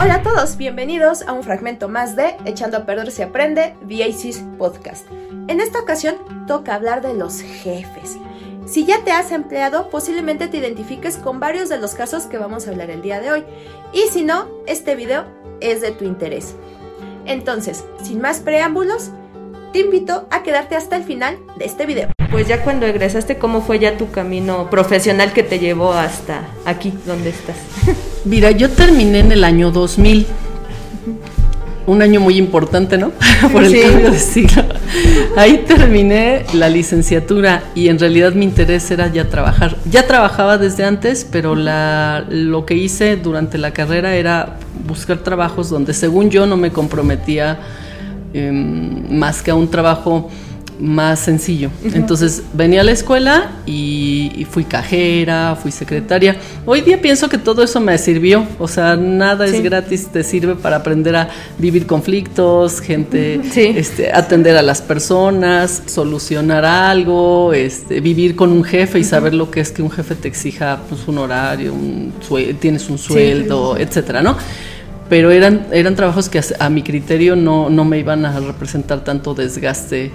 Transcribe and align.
Hola 0.00 0.14
a 0.14 0.22
todos, 0.22 0.56
bienvenidos 0.56 1.22
a 1.22 1.32
un 1.32 1.42
fragmento 1.42 1.88
más 1.88 2.14
de 2.14 2.36
Echando 2.44 2.76
a 2.76 2.86
Perder 2.86 3.10
se 3.10 3.24
Aprende, 3.24 3.74
VACIS 3.82 4.44
Podcast. 4.56 5.04
En 5.48 5.60
esta 5.60 5.80
ocasión 5.80 6.14
toca 6.46 6.76
hablar 6.76 7.02
de 7.02 7.14
los 7.14 7.40
jefes. 7.40 8.16
Si 8.64 8.84
ya 8.84 9.02
te 9.02 9.10
has 9.10 9.32
empleado, 9.32 9.90
posiblemente 9.90 10.46
te 10.46 10.58
identifiques 10.58 11.16
con 11.16 11.40
varios 11.40 11.68
de 11.68 11.78
los 11.78 11.96
casos 11.96 12.26
que 12.26 12.38
vamos 12.38 12.66
a 12.66 12.70
hablar 12.70 12.90
el 12.90 13.02
día 13.02 13.20
de 13.20 13.32
hoy. 13.32 13.44
Y 13.92 14.02
si 14.12 14.22
no, 14.22 14.46
este 14.68 14.94
video 14.94 15.24
es 15.60 15.80
de 15.80 15.90
tu 15.90 16.04
interés. 16.04 16.54
Entonces, 17.26 17.84
sin 18.00 18.20
más 18.20 18.38
preámbulos, 18.38 19.10
te 19.72 19.80
invito 19.80 20.28
a 20.30 20.44
quedarte 20.44 20.76
hasta 20.76 20.94
el 20.94 21.02
final 21.02 21.38
de 21.56 21.64
este 21.64 21.86
video. 21.86 22.10
Pues 22.30 22.46
ya 22.46 22.62
cuando 22.62 22.86
egresaste, 22.86 23.38
¿cómo 23.38 23.62
fue 23.62 23.80
ya 23.80 23.96
tu 23.96 24.12
camino 24.12 24.70
profesional 24.70 25.32
que 25.32 25.42
te 25.42 25.58
llevó 25.58 25.92
hasta 25.92 26.46
aquí 26.64 26.96
donde 27.04 27.30
estás? 27.30 27.56
Mira, 28.24 28.50
yo 28.50 28.70
terminé 28.70 29.20
en 29.20 29.32
el 29.32 29.44
año 29.44 29.70
2000. 29.70 30.26
Un 31.86 32.02
año 32.02 32.20
muy 32.20 32.36
importante, 32.36 32.98
¿no? 32.98 33.12
Por 33.52 33.64
el 33.64 33.80
cambio 33.80 34.10
de 34.10 34.18
siglo. 34.18 34.62
Ahí 35.36 35.64
terminé 35.66 36.44
la 36.52 36.68
licenciatura 36.68 37.62
y 37.74 37.88
en 37.88 37.98
realidad 37.98 38.34
mi 38.34 38.44
interés 38.44 38.90
era 38.90 39.10
ya 39.10 39.28
trabajar. 39.28 39.76
Ya 39.90 40.06
trabajaba 40.06 40.58
desde 40.58 40.84
antes, 40.84 41.26
pero 41.30 41.54
la, 41.54 42.26
lo 42.28 42.66
que 42.66 42.74
hice 42.74 43.16
durante 43.16 43.56
la 43.56 43.72
carrera 43.72 44.14
era 44.16 44.58
buscar 44.86 45.18
trabajos 45.18 45.70
donde 45.70 45.94
según 45.94 46.28
yo 46.28 46.44
no 46.44 46.56
me 46.56 46.72
comprometía 46.72 47.58
em, 48.34 49.18
más 49.18 49.42
que 49.42 49.50
a 49.50 49.54
un 49.54 49.70
trabajo 49.70 50.28
más 50.80 51.20
sencillo. 51.20 51.70
Entonces 51.94 52.42
venía 52.52 52.82
a 52.82 52.84
la 52.84 52.92
escuela 52.92 53.50
y, 53.66 54.46
fui 54.50 54.64
cajera, 54.64 55.56
fui 55.60 55.70
secretaria. 55.70 56.36
Hoy 56.64 56.80
día 56.80 57.00
pienso 57.00 57.28
que 57.28 57.38
todo 57.38 57.62
eso 57.62 57.80
me 57.80 57.96
sirvió, 57.98 58.46
o 58.58 58.68
sea, 58.68 58.96
nada 58.96 59.46
es 59.46 59.62
gratis, 59.62 60.08
te 60.08 60.22
sirve 60.22 60.54
para 60.54 60.76
aprender 60.76 61.16
a 61.16 61.28
vivir 61.58 61.86
conflictos, 61.86 62.80
gente, 62.80 63.40
este, 63.54 64.12
atender 64.12 64.56
a 64.56 64.62
las 64.62 64.80
personas, 64.80 65.82
solucionar 65.86 66.64
algo, 66.64 67.52
este, 67.52 68.00
vivir 68.00 68.36
con 68.36 68.52
un 68.52 68.64
jefe 68.64 68.98
y 68.98 69.04
saber 69.04 69.34
lo 69.34 69.50
que 69.50 69.60
es 69.60 69.72
que 69.72 69.82
un 69.82 69.90
jefe 69.90 70.14
te 70.14 70.28
exija 70.28 70.80
pues, 70.88 71.06
un 71.08 71.18
horario, 71.18 71.72
un 71.72 72.12
tienes 72.60 72.88
un 72.88 72.98
sueldo, 72.98 73.76
etcétera, 73.76 74.22
¿no? 74.22 74.36
pero 75.08 75.30
eran, 75.30 75.66
eran 75.72 75.94
trabajos 75.96 76.28
que 76.28 76.40
a, 76.58 76.70
mi 76.70 76.82
criterio 76.82 77.34
no, 77.34 77.70
no, 77.70 77.84
me 77.84 77.98
iban 77.98 78.24
a 78.26 78.38
representar 78.40 79.04
tanto 79.04 79.34
desgaste 79.34 80.10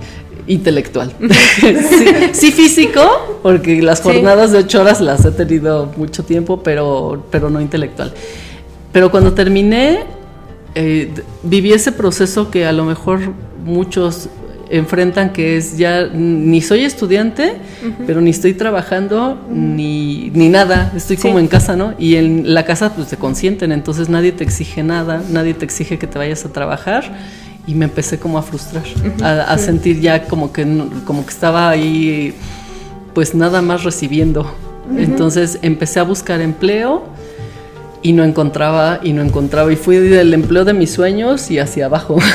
intelectual. 0.47 1.13
sí, 2.33 2.51
físico, 2.51 3.39
porque 3.41 3.81
las 3.81 4.01
jornadas 4.01 4.51
de 4.51 4.59
ocho 4.59 4.81
horas 4.81 5.01
las 5.01 5.25
he 5.25 5.31
tenido 5.31 5.91
mucho 5.97 6.23
tiempo, 6.23 6.61
pero, 6.63 7.25
pero 7.31 7.49
no 7.49 7.61
intelectual. 7.61 8.13
Pero 8.91 9.09
cuando 9.11 9.33
terminé, 9.33 10.03
eh, 10.75 11.11
viví 11.43 11.73
ese 11.73 11.91
proceso 11.91 12.51
que 12.51 12.65
a 12.65 12.71
lo 12.71 12.85
mejor 12.85 13.19
muchos 13.63 14.29
enfrentan 14.69 15.33
que 15.33 15.57
es 15.57 15.77
ya 15.77 16.07
ni 16.07 16.61
soy 16.61 16.83
estudiante, 16.83 17.57
pero 18.07 18.21
ni 18.21 18.31
estoy 18.31 18.53
trabajando, 18.53 19.39
ni, 19.49 20.31
ni, 20.33 20.49
nada, 20.49 20.91
estoy 20.95 21.17
como 21.17 21.37
en 21.37 21.47
casa, 21.47 21.75
¿no? 21.75 21.93
Y 21.99 22.15
en 22.15 22.53
la 22.53 22.65
casa 22.65 22.95
pues 22.95 23.09
te 23.09 23.17
consienten, 23.17 23.71
entonces 23.71 24.09
nadie 24.09 24.31
te 24.31 24.43
exige 24.43 24.81
nada, 24.81 25.21
nadie 25.29 25.53
te 25.53 25.63
exige 25.65 25.99
que 25.99 26.07
te 26.07 26.17
vayas 26.17 26.45
a 26.45 26.51
trabajar 26.51 27.03
y 27.65 27.75
me 27.75 27.85
empecé 27.85 28.19
como 28.19 28.37
a 28.37 28.41
frustrar, 28.41 28.83
a, 29.23 29.57
sentir 29.57 29.99
ya 30.01 30.25
como 30.25 30.51
que, 30.51 30.65
como 31.05 31.25
que 31.25 31.31
estaba 31.31 31.69
ahí 31.69 32.33
pues 33.13 33.35
nada 33.35 33.61
más 33.61 33.83
recibiendo. 33.83 34.45
Entonces 34.97 35.59
empecé 35.61 35.99
a 35.99 36.03
buscar 36.03 36.41
empleo 36.41 37.03
y 38.01 38.11
no 38.11 38.23
encontraba 38.25 38.99
y 39.01 39.13
no 39.13 39.21
encontraba 39.21 39.71
y 39.71 39.77
fui 39.77 39.97
del 39.97 40.33
empleo 40.33 40.65
de 40.65 40.73
mis 40.73 40.91
sueños 40.91 41.49
y 41.49 41.59
hacia 41.59 41.85
abajo. 41.85 42.17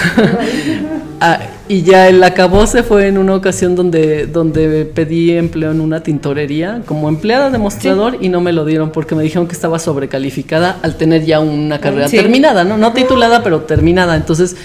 Ah, 1.20 1.40
y 1.66 1.82
ya 1.82 2.08
el 2.08 2.24
se 2.66 2.84
fue 2.84 3.08
en 3.08 3.18
una 3.18 3.34
ocasión 3.34 3.74
donde, 3.74 4.26
donde 4.26 4.84
pedí 4.84 5.32
empleo 5.32 5.72
en 5.72 5.80
una 5.80 6.00
tintorería 6.00 6.82
como 6.86 7.08
empleada 7.08 7.50
de 7.50 7.58
mostrador 7.58 8.18
y 8.20 8.28
no 8.28 8.40
me 8.40 8.52
lo 8.52 8.64
dieron 8.64 8.90
porque 8.90 9.16
me 9.16 9.24
dijeron 9.24 9.48
que 9.48 9.54
estaba 9.54 9.80
sobrecalificada 9.80 10.78
al 10.80 10.96
tener 10.96 11.24
ya 11.24 11.40
una 11.40 11.80
carrera 11.80 12.08
terminada, 12.08 12.62
¿no? 12.62 12.78
No 12.78 12.92
titulada, 12.92 13.42
pero 13.42 13.62
terminada. 13.62 14.14
Entonces, 14.14 14.56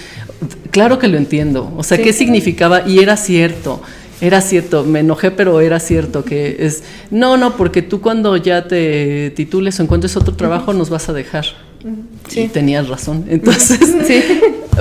claro 0.70 0.98
que 0.98 1.08
lo 1.08 1.16
entiendo. 1.16 1.72
O 1.76 1.82
sea, 1.82 1.98
¿qué 1.98 2.12
significaba? 2.12 2.86
Y 2.86 2.98
era 2.98 3.16
cierto. 3.16 3.80
Era 4.20 4.40
cierto, 4.40 4.84
me 4.84 5.00
enojé, 5.00 5.30
pero 5.30 5.60
era 5.60 5.80
cierto 5.80 6.24
que 6.24 6.56
es, 6.60 6.82
no, 7.10 7.36
no, 7.36 7.56
porque 7.56 7.82
tú 7.82 8.00
cuando 8.00 8.36
ya 8.36 8.68
te 8.68 9.30
titules 9.30 9.78
o 9.78 9.82
encuentres 9.82 10.16
otro 10.16 10.34
trabajo 10.34 10.72
nos 10.72 10.88
vas 10.88 11.08
a 11.08 11.12
dejar. 11.12 11.44
Sí. 12.28 12.42
Y 12.42 12.48
tenías 12.48 12.88
razón. 12.88 13.26
Entonces, 13.28 13.80
sí. 14.06 14.22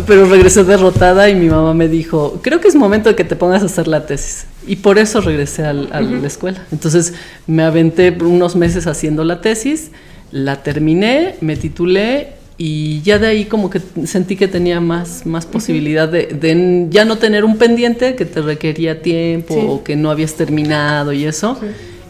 pero 0.07 0.25
regresé 0.29 0.63
derrotada 0.63 1.29
y 1.29 1.35
mi 1.35 1.50
mamá 1.50 1.73
me 1.73 1.88
dijo, 1.88 2.40
creo 2.41 2.62
que 2.62 2.68
es 2.68 2.75
momento 2.75 3.09
de 3.09 3.16
que 3.16 3.23
te 3.23 3.35
pongas 3.35 3.63
a 3.63 3.66
hacer 3.66 3.88
la 3.88 4.06
tesis. 4.06 4.46
Y 4.66 4.78
por 4.78 4.97
eso 4.97 5.19
regresé 5.19 5.66
a 5.66 5.73
la 5.73 6.28
escuela. 6.28 6.63
Entonces 6.72 7.13
me 7.47 7.63
aventé 7.63 8.16
unos 8.22 8.56
meses 8.56 8.88
haciendo 8.88 9.23
la 9.23 9.41
tesis, 9.41 9.91
la 10.31 10.63
terminé, 10.63 11.35
me 11.41 11.57
titulé 11.57 12.35
y 12.58 13.02
ya 13.02 13.18
de 13.18 13.28
ahí 13.28 13.46
como 13.46 13.69
que 13.69 13.81
sentí 14.06 14.36
que 14.36 14.47
tenía 14.47 14.80
más, 14.80 15.25
más 15.25 15.46
posibilidad 15.46 16.08
de, 16.08 16.88
ya 16.90 17.03
no 17.03 17.18
tener 17.18 17.46
un 17.46 17.58
pendiente 17.58 18.16
que 18.16 18.25
te 18.25 18.41
requería 18.41 19.02
tiempo 19.02 19.56
o 19.56 19.84
que 19.84 19.96
no 19.96 20.12
habías 20.12 20.36
terminado 20.36 21.14
y 21.14 21.25
eso. 21.25 21.58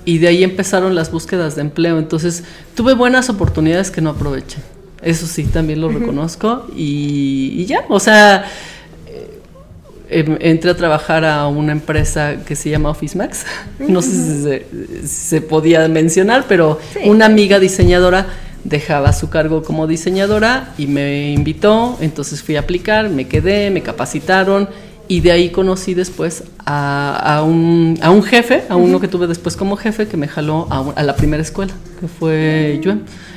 Y 0.06 0.18
de 0.18 0.28
ahí 0.28 0.44
empezaron 0.44 0.96
las 0.96 1.12
búsquedas 1.12 1.56
de 1.56 1.62
empleo. 1.62 1.98
Entonces 1.98 2.44
tuve 2.76 2.94
buenas 2.94 3.30
oportunidades 3.30 3.90
que 3.90 4.02
no 4.02 4.09
aproveché. 4.09 4.58
Eso 5.02 5.28
sí, 5.28 5.46
también 5.46 5.80
lo 5.80 5.90
reconozco. 5.90 6.68
Y, 6.75 7.66
ya, 7.66 7.86
o 7.88 8.00
sea, 8.02 8.46
eh, 9.08 9.40
em, 10.10 10.38
entré 10.42 10.72
a 10.72 10.75
trabajar 10.75 11.24
a 11.24 11.48
una 11.48 11.72
empresa 11.72 12.38
que 12.46 12.58
se 12.58 12.70
llama 12.70 12.90
Office 12.90 13.18
Max. 13.18 13.46
No 13.80 14.02
sé 14.02 14.62
si 15.04 15.08
se, 15.08 15.42
podía 15.42 15.88
mencionar, 15.88 16.46
pero 16.50 16.80
una 17.06 17.25
amiga 17.25 17.60
diseñadora 17.60 18.28
dejaba 18.63 19.13
su 19.13 19.29
cargo 19.29 19.63
como 19.63 19.88
diseñadora 19.88 20.74
y 20.78 20.88
me 20.88 21.31
invitó, 21.31 21.97
entonces 22.01 22.41
fui 22.41 22.56
a 22.56 22.62
aplicar, 22.62 23.09
me 23.09 23.28
quedé, 23.28 23.69
me 23.72 23.81
capacitaron 23.81 24.69
y 25.07 25.19
de 25.19 25.31
ahí 25.31 25.50
conocí 25.50 25.94
después 25.94 26.44
a, 26.66 27.44
un, 27.46 28.00
a 28.01 28.09
un, 28.09 28.24
jefe, 28.24 28.63
a 28.69 28.78
uno 28.78 29.01
que 29.01 29.09
tuve 29.09 29.28
después 29.28 29.57
como 29.57 29.75
jefe, 29.75 30.07
que 30.07 30.16
me 30.16 30.28
jaló 30.28 30.68
a, 30.69 31.03
la 31.03 31.16
primera 31.16 31.44
escuela, 31.44 31.74
que 32.00 32.07
fue 32.07 32.79
yo. 32.81 32.94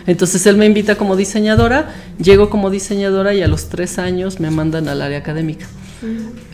Entonces 0.06 0.47
él 0.47 0.56
me 0.56 0.66
invita 0.66 0.94
como 0.94 1.16
diseñadora, 1.16 1.93
llego 2.19 2.50
como 2.50 2.70
diseñadora 2.70 3.34
y 3.34 3.43
a 3.43 3.48
los 3.48 3.69
tres 3.69 3.98
años 3.98 4.38
me 4.38 4.50
mandan 4.50 4.88
al 4.88 5.03
área 5.03 5.19
académica 5.19 5.66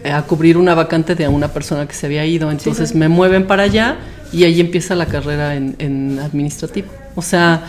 a 0.04 0.22
cubrir 0.22 0.56
una 0.56 0.74
vacante 0.74 1.14
de 1.14 1.28
una 1.28 1.48
persona 1.48 1.86
que 1.86 1.94
se 1.94 2.06
había 2.06 2.24
ido. 2.24 2.50
Entonces 2.50 2.94
me 2.94 3.08
mueven 3.08 3.46
para 3.46 3.64
allá 3.64 3.98
y 4.32 4.44
ahí 4.44 4.60
empieza 4.60 4.94
la 4.94 5.06
carrera 5.06 5.56
en, 5.56 5.76
en 5.78 6.18
administrativo. 6.20 6.88
O 7.14 7.22
sea, 7.22 7.64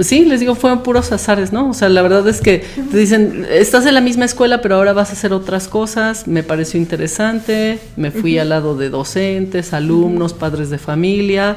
sí, 0.00 0.24
les 0.24 0.40
digo, 0.40 0.54
fueron 0.54 0.82
puros 0.82 1.12
azares, 1.12 1.52
¿no? 1.52 1.70
O 1.70 1.74
sea, 1.74 1.88
la 1.88 2.02
verdad 2.02 2.26
es 2.28 2.40
que 2.40 2.64
te 2.90 2.98
dicen, 2.98 3.46
estás 3.50 3.86
en 3.86 3.94
la 3.94 4.00
misma 4.00 4.24
escuela, 4.24 4.60
pero 4.60 4.76
ahora 4.76 4.92
vas 4.92 5.10
a 5.10 5.12
hacer 5.12 5.32
otras 5.32 5.68
cosas. 5.68 6.26
Me 6.26 6.42
pareció 6.42 6.80
interesante, 6.80 7.78
me 7.96 8.10
fui 8.10 8.38
al 8.38 8.50
lado 8.50 8.76
de 8.76 8.90
docentes, 8.90 9.72
alumnos, 9.72 10.34
padres 10.34 10.70
de 10.70 10.78
familia. 10.78 11.56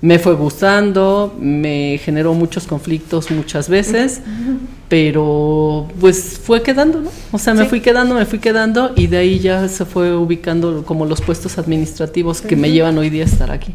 Me 0.00 0.18
fue 0.18 0.34
gustando, 0.34 1.34
me 1.40 1.98
generó 2.04 2.34
muchos 2.34 2.66
conflictos 2.66 3.30
muchas 3.30 3.70
veces, 3.70 4.20
pero 4.90 5.88
pues 5.98 6.38
fue 6.44 6.62
quedando, 6.62 7.00
¿no? 7.00 7.10
O 7.32 7.38
sea, 7.38 7.54
me 7.54 7.64
fui 7.64 7.80
quedando, 7.80 8.14
me 8.14 8.26
fui 8.26 8.38
quedando 8.38 8.92
y 8.96 9.06
de 9.06 9.16
ahí 9.16 9.38
ya 9.38 9.66
se 9.66 9.86
fue 9.86 10.14
ubicando 10.14 10.84
como 10.84 11.06
los 11.06 11.22
puestos 11.22 11.56
administrativos 11.56 12.42
que 12.42 12.54
me 12.54 12.70
llevan 12.70 12.98
hoy 12.98 13.08
día 13.08 13.22
a 13.22 13.26
estar 13.26 13.50
aquí. 13.50 13.74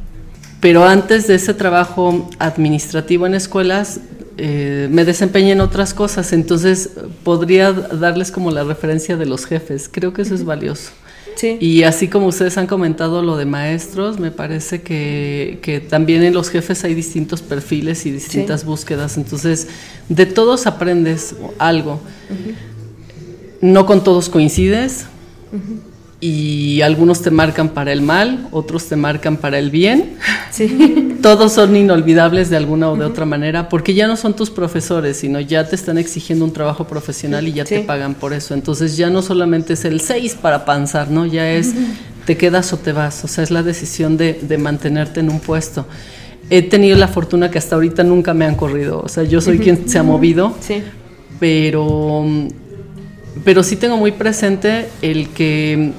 Pero 0.60 0.84
antes 0.84 1.28
de 1.28 1.36
ese 1.36 1.54
trabajo 1.54 2.30
administrativo 2.38 3.26
en 3.26 3.34
escuelas, 3.34 4.02
eh, 4.38 4.88
me 4.92 5.06
desempeñé 5.06 5.52
en 5.52 5.62
otras 5.62 5.94
cosas, 5.94 6.34
entonces 6.34 6.92
podría 7.24 7.72
darles 7.72 8.32
como 8.32 8.52
la 8.52 8.64
referencia 8.64 9.16
de 9.16 9.26
los 9.26 9.46
jefes. 9.46 9.90
Creo 9.92 10.14
que 10.14 10.22
eso 10.22 10.36
es 10.36 10.44
valioso. 10.44 10.92
Sí. 11.36 11.58
Y 11.62 11.84
así 11.84 12.10
como 12.10 12.28
ustedes 12.28 12.58
han 12.58 12.68
comentado 12.68 13.22
lo 13.22 13.38
de 13.38 13.46
maestros, 13.46 14.20
me 14.20 14.32
parece 14.32 14.82
que, 14.82 15.60
que 15.62 15.80
también 15.80 16.24
en 16.24 16.34
los 16.34 16.50
jefes 16.50 16.84
hay 16.84 16.94
distintos 16.94 17.42
perfiles 17.42 18.06
y 18.06 18.12
distintas 18.12 18.66
búsquedas. 18.66 19.16
Entonces, 19.16 19.68
de 20.10 20.26
todos 20.26 20.68
aprendes 20.68 21.36
algo. 21.58 22.02
No 23.62 23.86
con 23.86 24.04
todos 24.04 24.28
coincides 24.28 25.06
y 26.22 26.82
algunos 26.82 27.22
te 27.22 27.32
marcan 27.32 27.70
para 27.70 27.94
el 27.94 28.02
mal, 28.02 28.48
otros 28.52 28.88
te 28.88 28.96
marcan 28.96 29.38
para 29.38 29.58
el 29.58 29.70
bien. 29.70 30.18
Sí. 30.52 31.18
Todos 31.22 31.54
son 31.54 31.76
inolvidables 31.76 32.50
de 32.50 32.58
alguna 32.58 32.90
o 32.90 32.98
de 32.98 33.06
otra 33.06 33.26
manera 33.26 33.70
porque 33.70 33.94
ya 33.94 34.08
no 34.08 34.18
son 34.18 34.36
tus 34.36 34.50
profesores, 34.50 35.18
sino 35.18 35.40
ya 35.40 35.68
te 35.68 35.76
están 35.76 35.98
exigiendo 35.98 36.46
un 36.46 36.54
trabajo 36.54 36.88
profesional 36.88 37.48
y 37.48 37.54
ya 37.54 37.66
te 37.66 37.82
pagan 37.82 38.16
por 38.16 38.34
eso. 38.34 38.54
Entonces 38.54 38.98
ya 38.98 39.10
no 39.10 39.22
solamente 39.22 39.74
es 39.74 39.86
el 39.86 40.02
6 40.02 40.36
para 40.42 40.66
panzar, 40.66 41.10
¿no? 41.10 41.26
Ya 41.26 41.50
es 41.52 41.74
te 42.26 42.38
quedas 42.38 42.74
o 42.74 42.78
te 42.78 42.92
vas. 42.92 43.24
O 43.24 43.28
sea, 43.28 43.44
es 43.44 43.52
la 43.52 43.64
decisión 43.64 44.18
de, 44.18 44.34
de 44.34 44.58
mantenerte 44.58 45.20
en 45.20 45.30
un 45.30 45.40
puesto. 45.40 45.88
He 46.50 46.64
tenido 46.64 46.98
la 46.98 47.08
fortuna 47.08 47.50
que 47.52 47.58
hasta 47.58 47.76
ahorita 47.76 48.04
nunca 48.04 48.34
me 48.34 48.46
han 48.46 48.56
corrido. 48.56 49.02
O 49.02 49.08
sea, 49.08 49.24
yo 49.24 49.40
soy 49.40 49.60
quien 49.60 49.88
se 49.88 50.00
ha 50.00 50.04
movido. 50.04 50.56
Sí 50.60 50.82
pero, 51.40 52.26
pero 53.44 53.64
sí 53.64 53.78
tengo 53.78 53.98
muy 53.98 54.12
presente 54.12 54.90
el 55.02 55.30
que 55.30 55.92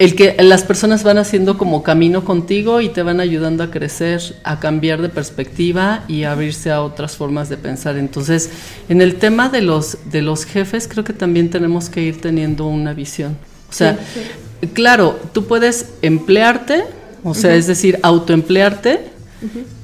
el 0.00 0.14
que 0.14 0.34
las 0.40 0.62
personas 0.64 1.04
van 1.04 1.18
haciendo 1.18 1.58
como 1.58 1.82
camino 1.82 2.24
contigo 2.24 2.80
y 2.80 2.88
te 2.88 3.02
van 3.02 3.20
ayudando 3.20 3.62
a 3.62 3.70
crecer, 3.70 4.34
a 4.44 4.58
cambiar 4.58 5.02
de 5.02 5.10
perspectiva 5.10 6.04
y 6.08 6.22
a 6.22 6.32
abrirse 6.32 6.70
a 6.70 6.80
otras 6.80 7.16
formas 7.16 7.50
de 7.50 7.58
pensar. 7.58 7.98
Entonces, 7.98 8.48
en 8.88 9.02
el 9.02 9.16
tema 9.16 9.50
de 9.50 9.60
los, 9.60 9.98
de 10.10 10.22
los 10.22 10.46
jefes, 10.46 10.88
creo 10.88 11.04
que 11.04 11.12
también 11.12 11.50
tenemos 11.50 11.90
que 11.90 12.00
ir 12.00 12.18
teniendo 12.18 12.66
una 12.66 12.94
visión. 12.94 13.36
O 13.68 13.74
sea, 13.74 13.98
claro, 14.72 15.20
tú 15.34 15.44
puedes 15.44 15.90
emplearte, 16.00 16.84
o 17.22 17.34
sea, 17.34 17.54
es 17.54 17.66
decir, 17.66 17.98
autoemplearte, 18.02 19.09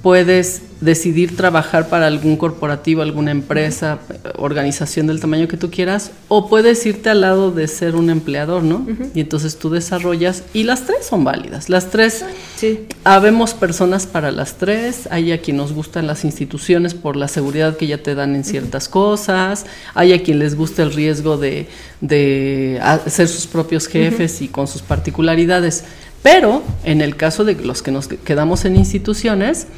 puedes 0.03 0.62
decidir 0.81 1.37
trabajar 1.37 1.88
para 1.88 2.06
algún 2.06 2.37
corporativo, 2.37 3.00
alguna 3.00 3.31
empresa, 3.31 3.99
organización 4.37 5.06
del 5.06 5.20
tamaño 5.20 5.49
que 5.49 5.56
tú 5.56 5.70
quieras, 5.70 6.11
o 6.29 6.49
puedes 6.49 6.85
irte 6.85 7.08
al 7.08 7.23
lado 7.23 7.50
de 7.50 7.67
ser 7.67 7.97
un 7.97 8.11
empleador, 8.11 8.62
¿no? 8.62 8.87
Y 9.14 9.20
entonces 9.20 9.58
tú 9.58 9.70
desarrollas, 9.70 10.44
y 10.53 10.64
las 10.64 10.85
tres 10.85 11.06
son 11.06 11.25
válidas, 11.25 11.70
las 11.70 11.91
tres, 11.91 12.25
sí. 12.56 12.81
habemos 13.05 13.55
personas 13.55 14.06
para 14.06 14.31
las 14.31 14.58
tres, 14.58 15.08
hay 15.11 15.32
a 15.32 15.41
quien 15.41 15.56
nos 15.56 15.73
gustan 15.73 16.06
las 16.06 16.25
instituciones 16.25 16.94
por 16.94 17.17
la 17.17 17.29
seguridad 17.29 17.76
que 17.76 17.87
ya 17.87 18.03
te 18.03 18.14
dan 18.14 18.35
en 18.35 18.44
ciertas 18.44 18.88
cosas, 18.88 19.64
hay 19.94 20.12
a 20.12 20.23
quien 20.23 20.38
les 20.38 20.55
gusta 20.55 20.82
el 20.82 20.93
riesgo 20.93 21.38
de, 21.38 21.69
de 22.00 22.81
ser 23.06 23.29
sus 23.29 23.47
propios 23.47 23.87
jefes 23.87 24.43
y 24.43 24.49
con 24.49 24.67
sus 24.67 24.82
particularidades. 24.82 25.85
Pero 26.26 26.64
en 26.82 27.02
el 27.02 27.14
caso 27.14 27.44
de 27.44 27.55
los 27.55 27.82
que 27.82 27.93
nos 27.93 28.08
quedamos 28.08 28.64
en 28.64 28.75
instituciones, 28.75 29.69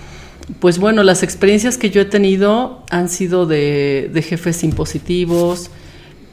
pues 0.61 0.79
bueno, 0.79 1.03
las 1.03 1.23
experiencias 1.23 1.77
que 1.77 1.91
yo 1.91 2.01
he 2.01 2.07
tenido 2.07 2.85
han 2.89 3.11
sido 3.11 3.45
de, 3.45 4.25
jefes 4.27 4.65
impositivos, 4.65 5.69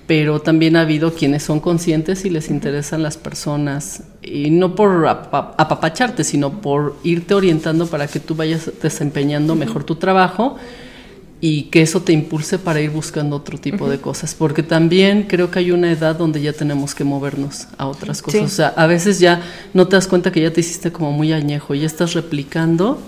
pero 0.07 0.39
también 0.39 0.77
ha 0.77 0.81
habido 0.83 1.13
quienes 1.13 1.43
son 1.43 1.59
conscientes 1.59 2.23
y 2.23 2.29
les 2.29 2.49
interesan 2.49 3.03
las 3.03 3.17
personas, 3.17 4.03
y 4.21 4.51
no 4.51 4.73
por 4.73 5.05
apapacharte, 5.05 6.23
sino 6.23 6.61
por 6.61 6.95
irte 7.03 7.33
orientando 7.33 7.85
para 7.85 8.07
que 8.07 8.21
tú 8.21 8.35
vayas 8.35 8.71
desempeñando 8.81 9.53
mejor 9.55 9.83
tu 9.83 9.97
trabajo 9.97 10.55
y 11.41 11.63
que 11.63 11.81
eso 11.81 12.01
te 12.01 12.13
impulse 12.13 12.57
para 12.57 12.79
ir 12.79 12.89
buscando 12.89 13.35
otro 13.35 13.57
tipo 13.57 13.89
de 13.89 13.99
cosas, 13.99 14.33
porque 14.33 14.63
también 14.63 15.23
creo 15.23 15.51
que 15.51 15.59
hay 15.59 15.71
una 15.71 15.91
edad 15.91 16.15
donde 16.15 16.41
ya 16.41 16.53
tenemos 16.53 16.95
que 16.95 17.03
movernos 17.03 17.67
a 17.77 17.87
otras 17.87 18.21
cosas. 18.21 18.41
O 18.41 18.47
sea, 18.47 18.67
a 18.69 18.87
veces 18.87 19.19
ya 19.19 19.41
no 19.73 19.87
te 19.87 19.95
das 19.95 20.07
cuenta 20.07 20.31
que 20.31 20.41
ya 20.41 20.51
te 20.51 20.61
hiciste 20.61 20.91
como 20.91 21.11
muy 21.11 21.33
añejo, 21.33 21.75
ya 21.75 21.85
estás 21.85 22.13
replicando, 22.13 22.99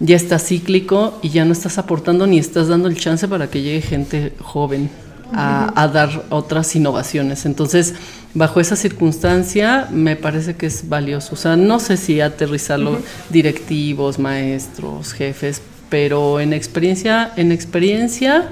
ya 0.00 0.16
estás 0.16 0.46
cíclico 0.46 1.18
y 1.22 1.30
ya 1.30 1.44
no 1.44 1.52
estás 1.52 1.76
aportando 1.78 2.26
ni 2.26 2.38
estás 2.38 2.68
dando 2.68 2.88
el 2.88 2.96
chance 2.96 3.26
para 3.26 3.50
que 3.50 3.62
llegue 3.62 3.82
gente 3.82 4.32
joven 4.40 4.88
a, 5.32 5.82
a 5.82 5.88
dar 5.88 6.26
otras 6.30 6.74
innovaciones. 6.76 7.46
Entonces, 7.46 7.94
bajo 8.32 8.60
esa 8.60 8.76
circunstancia, 8.76 9.88
me 9.90 10.16
parece 10.16 10.54
que 10.54 10.66
es 10.66 10.88
valioso. 10.88 11.34
O 11.34 11.36
sea, 11.36 11.56
no 11.56 11.80
sé 11.80 11.96
si 11.96 12.20
aterrizarlo 12.20 12.98
directivos, 13.28 14.18
maestros, 14.18 15.12
jefes, 15.12 15.60
pero 15.94 16.40
en 16.40 16.52
experiencia, 16.52 17.30
en 17.36 17.52
experiencia, 17.52 18.48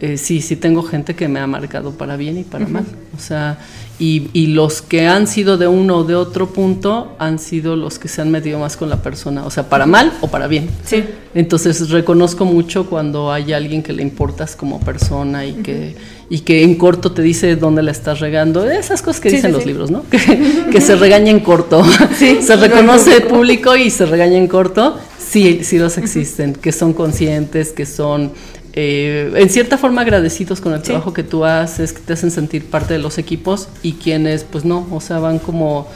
eh, 0.00 0.18
sí, 0.18 0.42
sí 0.42 0.56
tengo 0.56 0.82
gente 0.82 1.14
que 1.14 1.26
me 1.26 1.40
ha 1.40 1.46
marcado 1.46 1.92
para 1.92 2.16
bien 2.16 2.38
y 2.38 2.44
para 2.44 2.66
mal. 2.66 2.84
O 3.16 3.20
sea, 3.20 3.58
y, 3.98 4.28
y, 4.34 4.48
los 4.48 4.82
que 4.82 5.06
han 5.06 5.26
sido 5.26 5.56
de 5.56 5.66
uno 5.66 5.98
o 5.98 6.04
de 6.04 6.14
otro 6.14 6.48
punto 6.50 7.16
han 7.18 7.38
sido 7.38 7.76
los 7.76 7.98
que 7.98 8.08
se 8.08 8.20
han 8.20 8.30
metido 8.30 8.58
más 8.58 8.76
con 8.76 8.90
la 8.90 9.02
persona, 9.02 9.46
o 9.46 9.50
sea, 9.50 9.70
para 9.70 9.86
mal 9.86 10.12
o 10.20 10.28
para 10.28 10.48
bien. 10.48 10.68
Sí. 10.84 11.02
Entonces 11.34 11.88
reconozco 11.88 12.44
mucho 12.44 12.90
cuando 12.90 13.32
hay 13.32 13.54
alguien 13.54 13.82
que 13.82 13.94
le 13.94 14.02
importas 14.02 14.54
como 14.54 14.80
persona 14.80 15.46
y 15.46 15.54
que 15.54 15.96
y 16.28 16.40
que 16.40 16.64
en 16.64 16.74
corto 16.74 17.12
te 17.12 17.22
dice 17.22 17.56
dónde 17.56 17.82
la 17.82 17.92
estás 17.92 18.20
regando, 18.20 18.68
esas 18.68 19.00
cosas 19.00 19.20
que 19.20 19.30
dicen 19.30 19.52
los 19.52 19.64
libros, 19.64 19.90
¿no? 19.90 20.02
Que, 20.72 20.80
se 20.80 20.96
regaña 20.96 21.30
en 21.30 21.40
corto. 21.40 21.82
se 22.18 22.56
reconoce 22.56 23.16
el 23.16 23.22
público 23.22 23.76
y 23.76 23.90
se 23.90 24.04
regaña 24.04 24.36
en 24.36 24.48
corto 24.48 24.96
sí, 25.36 25.60
sí 25.62 25.78
los 25.78 25.98
existen, 25.98 26.54
que 26.54 26.72
son 26.72 26.92
conscientes, 26.92 27.72
que 27.72 27.86
son 27.86 28.32
eh, 28.78 29.32
en 29.34 29.48
cierta 29.48 29.78
forma 29.78 30.02
agradecidos 30.02 30.60
con 30.60 30.74
el 30.74 30.82
trabajo 30.82 31.14
que 31.14 31.22
tú 31.22 31.46
haces, 31.46 31.94
que 31.94 32.00
te 32.00 32.12
hacen 32.12 32.30
sentir 32.30 32.66
parte 32.66 32.92
de 32.92 32.98
los 32.98 33.16
equipos 33.16 33.68
y 33.82 33.94
quienes 33.94 34.44
pues 34.44 34.66
no, 34.66 34.86
o 34.92 35.00
sea, 35.00 35.18
van 35.18 35.38
como, 35.38 35.88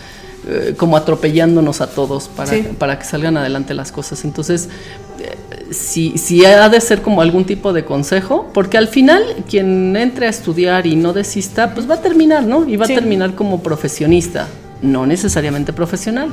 eh, 0.48 0.74
como 0.78 0.96
atropellándonos 0.96 1.82
a 1.82 1.90
todos 1.90 2.28
para, 2.28 2.52
para 2.78 2.98
que 2.98 3.04
salgan 3.04 3.36
adelante 3.36 3.74
las 3.74 3.92
cosas. 3.92 4.24
Entonces, 4.24 4.70
eh, 5.20 5.36
si, 5.74 6.16
si 6.16 6.46
ha 6.46 6.70
de 6.70 6.80
ser 6.80 7.02
como 7.02 7.20
algún 7.20 7.44
tipo 7.44 7.74
de 7.74 7.84
consejo, 7.84 8.48
porque 8.54 8.78
al 8.78 8.88
final 8.88 9.22
quien 9.46 9.94
entre 9.94 10.24
a 10.24 10.30
estudiar 10.30 10.86
y 10.86 10.96
no 10.96 11.12
desista, 11.12 11.74
pues 11.74 11.88
va 11.88 11.96
a 11.96 12.00
terminar, 12.00 12.44
¿no? 12.44 12.66
Y 12.66 12.76
va 12.76 12.86
a 12.86 12.88
terminar 12.88 13.34
como 13.34 13.62
profesionista, 13.62 14.48
no 14.80 15.04
necesariamente 15.04 15.74
profesional 15.74 16.30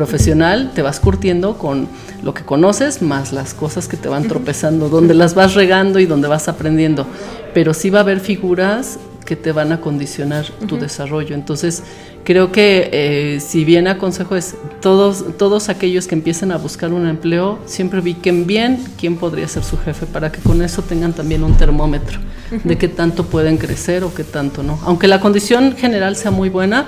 profesional 0.00 0.70
te 0.74 0.80
vas 0.80 0.98
curtiendo 0.98 1.58
con 1.58 1.86
lo 2.22 2.32
que 2.32 2.42
conoces 2.42 3.02
más 3.02 3.34
las 3.34 3.52
cosas 3.52 3.86
que 3.86 3.98
te 3.98 4.08
van 4.08 4.26
tropezando, 4.28 4.88
donde 4.88 5.12
las 5.12 5.34
vas 5.34 5.52
regando 5.52 5.98
y 5.98 6.06
donde 6.06 6.26
vas 6.26 6.48
aprendiendo. 6.48 7.06
Pero 7.52 7.74
sí 7.74 7.90
va 7.90 7.98
a 7.98 8.02
haber 8.02 8.20
figuras 8.20 8.98
que 9.26 9.36
te 9.36 9.52
van 9.52 9.72
a 9.72 9.82
condicionar 9.82 10.46
tu 10.66 10.78
desarrollo. 10.78 11.34
Entonces, 11.34 11.82
creo 12.24 12.50
que 12.50 12.88
eh, 12.92 13.40
si 13.40 13.66
bien 13.66 13.88
aconsejo 13.88 14.36
es 14.36 14.54
todos, 14.80 15.36
todos 15.36 15.68
aquellos 15.68 16.06
que 16.06 16.14
empiecen 16.14 16.50
a 16.50 16.56
buscar 16.56 16.94
un 16.94 17.06
empleo, 17.06 17.58
siempre 17.66 18.00
ubiquen 18.00 18.46
bien 18.46 18.82
quién 18.98 19.18
podría 19.18 19.48
ser 19.48 19.64
su 19.64 19.76
jefe 19.76 20.06
para 20.06 20.32
que 20.32 20.40
con 20.40 20.62
eso 20.62 20.80
tengan 20.80 21.12
también 21.12 21.44
un 21.44 21.58
termómetro 21.58 22.18
de 22.64 22.78
qué 22.78 22.88
tanto 22.88 23.24
pueden 23.24 23.58
crecer 23.58 24.02
o 24.02 24.14
qué 24.14 24.24
tanto 24.24 24.62
no. 24.62 24.78
Aunque 24.84 25.08
la 25.08 25.20
condición 25.20 25.76
general 25.76 26.16
sea 26.16 26.30
muy 26.30 26.48
buena, 26.48 26.86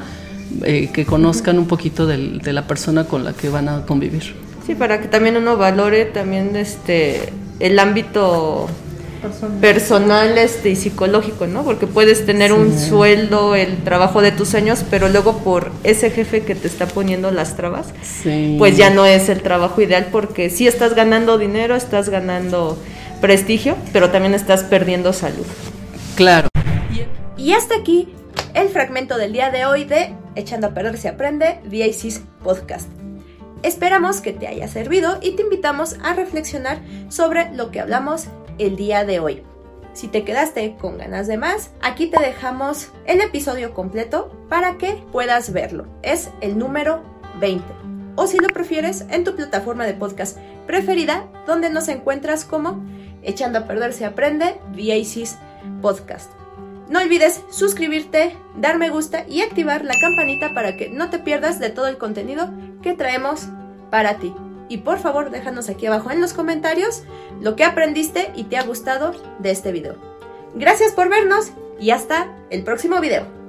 eh, 0.64 0.90
que 0.92 1.04
conozcan 1.04 1.58
un 1.58 1.66
poquito 1.66 2.06
de 2.06 2.52
la 2.52 2.66
persona 2.66 3.04
con 3.04 3.24
la 3.24 3.32
que 3.32 3.48
van 3.48 3.68
a 3.68 3.86
convivir. 3.86 4.34
Sí, 4.66 4.74
para 4.74 5.00
que 5.00 5.08
también 5.08 5.36
uno 5.36 5.56
valore 5.56 6.04
también 6.04 6.54
este 6.54 7.32
el 7.58 7.78
ámbito 7.78 8.68
personal, 9.60 10.36
este 10.36 10.70
y 10.70 10.76
psicológico, 10.76 11.46
¿no? 11.46 11.62
Porque 11.62 11.86
puedes 11.86 12.26
tener 12.26 12.52
un 12.52 12.76
sueldo, 12.76 13.54
el 13.54 13.76
trabajo 13.78 14.20
de 14.20 14.32
tus 14.32 14.48
sueños, 14.48 14.84
pero 14.90 15.08
luego 15.08 15.38
por 15.38 15.70
ese 15.84 16.10
jefe 16.10 16.42
que 16.42 16.54
te 16.54 16.66
está 16.66 16.86
poniendo 16.86 17.30
las 17.30 17.56
trabas, 17.56 17.86
pues 18.58 18.76
ya 18.76 18.90
no 18.90 19.06
es 19.06 19.28
el 19.28 19.42
trabajo 19.42 19.80
ideal 19.80 20.08
porque 20.10 20.50
sí 20.50 20.66
estás 20.66 20.94
ganando 20.94 21.38
dinero, 21.38 21.76
estás 21.76 22.08
ganando 22.08 22.76
prestigio, 23.20 23.76
pero 23.92 24.10
también 24.10 24.34
estás 24.34 24.64
perdiendo 24.64 25.12
salud. 25.12 25.46
Claro. 26.16 26.48
Y 27.36 27.52
hasta 27.52 27.76
aquí 27.76 28.08
el 28.55 28.69
fragmento 28.69 29.19
del 29.19 29.32
día 29.32 29.50
de 29.50 29.64
hoy 29.67 29.84
de 29.84 30.14
Echando 30.34 30.69
a 30.69 30.74
perder 30.74 30.96
se 30.98 31.08
aprende, 31.08 31.60
VACs 31.65 32.22
Podcast. 32.43 32.89
Esperamos 33.62 34.20
que 34.20 34.32
te 34.32 34.48
haya 34.48 34.67
servido 34.67 35.19
y 35.22 35.32
te 35.32 35.43
invitamos 35.43 35.96
a 36.03 36.15
reflexionar 36.15 36.81
sobre 37.08 37.53
lo 37.55 37.70
que 37.70 37.81
hablamos 37.81 38.27
el 38.58 38.77
día 38.77 39.05
de 39.05 39.20
hoy. 39.20 39.43
Si 39.93 40.08
te 40.08 40.24
quedaste 40.24 40.77
con 40.81 40.98
ganas 40.98 41.27
de 41.27 41.36
más, 41.36 41.70
aquí 41.81 42.06
te 42.06 42.20
dejamos 42.20 42.89
el 43.06 43.20
episodio 43.20 43.74
completo 43.74 44.46
para 44.48 44.79
que 44.79 45.03
puedas 45.12 45.53
verlo. 45.53 45.86
Es 46.03 46.31
el 46.41 46.58
número 46.58 47.03
20. 47.41 47.65
O 48.17 48.27
si 48.27 48.39
lo 48.39 48.48
prefieres, 48.48 49.06
en 49.10 49.24
tu 49.24 49.36
plataforma 49.36 49.86
de 49.86 49.94
podcast 49.94 50.39
preferida, 50.67 51.29
donde 51.46 51.70
nos 51.70 51.89
encuentras 51.89 52.44
como 52.44 52.82
Echando 53.22 53.60
a 53.60 53.67
perder 53.67 53.93
se 53.93 54.05
aprende, 54.05 54.58
VACs 54.77 55.39
Podcast. 55.81 56.42
No 56.93 56.99
olvides 56.99 57.43
suscribirte, 57.49 58.37
dar 58.55 58.77
me 58.77 58.91
gusta 58.91 59.25
y 59.27 59.41
activar 59.41 59.82
la 59.82 59.94
campanita 59.99 60.53
para 60.53 60.77
que 60.77 60.91
no 60.91 61.08
te 61.08 61.19
pierdas 61.19 61.58
de 61.58 61.70
todo 61.70 61.87
el 61.87 61.96
contenido 61.96 62.51
que 62.82 62.93
traemos 62.93 63.46
para 63.91 64.19
ti. 64.19 64.34
Y 64.69 64.77
por 64.77 64.99
favor 64.99 65.31
déjanos 65.31 65.70
aquí 65.70 65.87
abajo 65.87 66.11
en 66.11 66.20
los 66.20 66.34
comentarios 66.34 67.05
lo 67.41 67.56
que 67.56 67.65
aprendiste 67.65 68.31
y 68.37 68.44
te 68.44 68.58
ha 68.58 68.65
gustado 68.65 69.15
de 69.39 69.53
este 69.53 69.72
video. 69.72 69.96
Gracias 70.55 70.93
por 70.93 71.08
vernos 71.08 71.53
y 71.81 71.93
hasta 71.93 72.31
el 72.51 72.63
próximo 72.63 73.01
video. 73.01 73.42